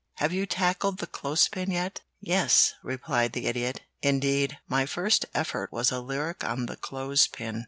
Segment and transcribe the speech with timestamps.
[0.15, 3.81] Have you tackled the clothes pin yet?" "Yes," replied the Idiot.
[4.01, 7.59] "Indeed, my first effort was a lyric on the clothes pin.